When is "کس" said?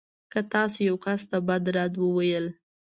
1.05-1.21